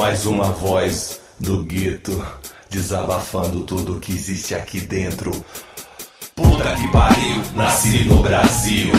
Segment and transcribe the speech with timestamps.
[0.00, 2.26] Mais uma voz do gueto,
[2.70, 5.30] desabafando tudo que existe aqui dentro.
[6.34, 8.92] Puta que pariu, nasci no Brasil.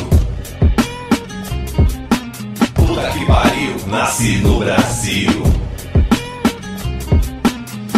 [2.76, 5.44] Puta que pariu, nasci no Brasil.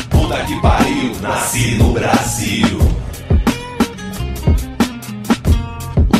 [0.09, 2.79] Puta que pariu, nasci no Brasil.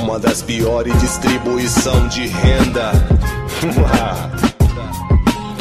[0.01, 2.91] Uma das piores distribuição de renda.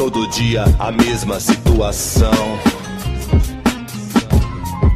[0.04, 2.32] Todo dia a mesma situação.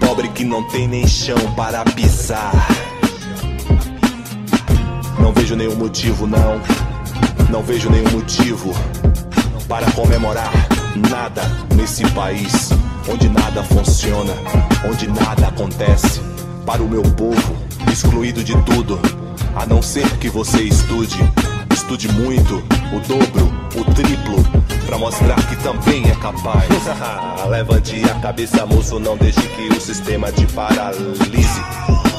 [0.01, 2.51] Pobre que não tem nem chão para pisar.
[5.21, 6.61] Não vejo nenhum motivo, não.
[7.49, 8.75] Não vejo nenhum motivo
[9.69, 10.51] para comemorar
[11.09, 11.43] nada
[11.77, 12.71] nesse país
[13.09, 14.35] onde nada funciona,
[14.91, 16.21] onde nada acontece.
[16.67, 17.57] Para o meu povo,
[17.93, 19.01] excluído de tudo,
[19.55, 21.17] a não ser que você estude,
[21.87, 22.57] estude muito,
[22.93, 24.43] o dobro, o triplo,
[24.87, 26.67] pra mostrar que também é capaz.
[27.49, 31.63] Levante a cabeça, moço, não deixe que o sistema te paralise.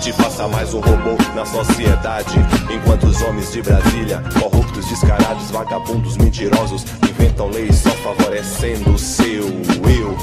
[0.02, 2.34] Te faça mais um robô na sociedade.
[2.74, 9.44] Enquanto os homens de Brasília, corruptos, descarados, vagabundos, mentirosos, inventam leis só favorecendo o seu
[9.44, 10.18] eu.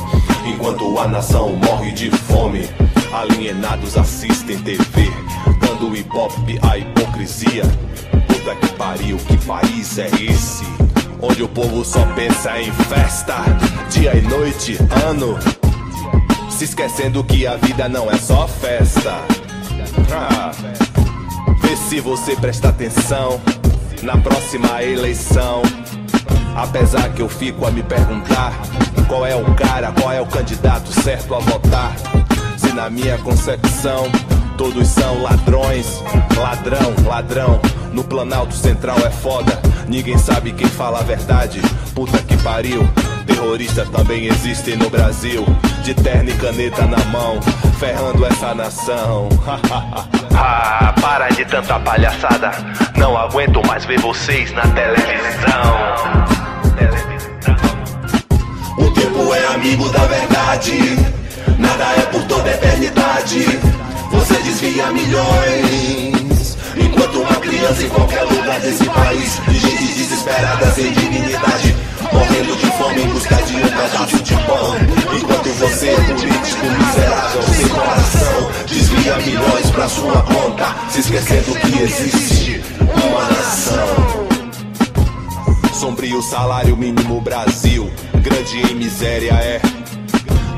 [0.46, 2.66] Enquanto a nação morre de fome,
[3.12, 5.10] alienados assistem TV,
[5.60, 7.03] dando hop à hipocrisia.
[8.54, 10.64] Puta que pariu, que país é esse?
[11.20, 13.36] Onde o povo só pensa em festa,
[13.90, 15.38] dia e noite, ano.
[16.50, 19.22] Se esquecendo que a vida não é só festa.
[20.12, 20.52] Ah,
[21.62, 23.40] vê se você presta atenção
[24.02, 25.62] na próxima eleição.
[26.54, 28.52] Apesar que eu fico a me perguntar
[29.08, 31.92] qual é o cara, qual é o candidato certo a votar.
[32.56, 34.04] Se na minha concepção
[34.56, 36.02] todos são ladrões,
[36.36, 37.60] ladrão, ladrão.
[37.92, 41.60] No Planalto Central é foda, ninguém sabe quem fala a verdade.
[41.94, 42.88] Puta que pariu,
[43.26, 45.44] terroristas também existem no Brasil.
[45.84, 47.40] De terno e caneta na mão,
[47.78, 49.28] ferrando essa nação.
[50.36, 52.50] Ah, para de tanta palhaçada.
[52.96, 55.94] Não aguento mais ver vocês na televisão.
[58.76, 60.98] O tempo é amigo da verdade.
[61.56, 61.93] Nada
[65.14, 66.58] milhões.
[66.76, 71.76] Enquanto uma criança em qualquer lugar desse país, de gente desesperada sem dignidade,
[72.12, 74.76] morrendo de fome em busca de um pedaço de pão.
[75.16, 82.62] Enquanto você, político miserável, sem coração, desvia milhões pra sua conta, se esquecendo que existe
[82.80, 84.24] uma nação.
[85.72, 89.60] Sombrio salário mínimo Brasil, grande em miséria é.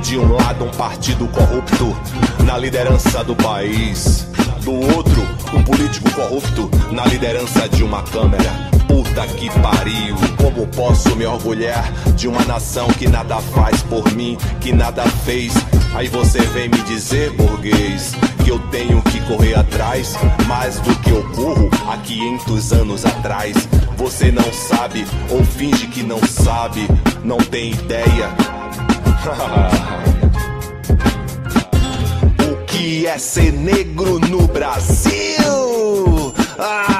[0.06, 1.96] De um lado, um partido corrupto
[2.44, 4.24] na liderança do país.
[4.62, 5.20] Do outro,
[5.52, 8.70] um político corrupto na liderança de uma câmera.
[8.86, 14.38] Puta que pariu, como posso me orgulhar de uma nação que nada faz por mim,
[14.60, 15.52] que nada fez?
[15.92, 18.12] Aí você vem me dizer, burguês,
[18.44, 20.16] que eu tenho que correr atrás,
[20.46, 23.56] mais do que eu corro há 500 anos atrás.
[23.96, 26.86] Você não sabe, ou finge que não sabe,
[27.24, 28.55] não tem ideia.
[32.48, 36.32] o que é ser negro no Brasil?
[36.58, 36.95] Ah!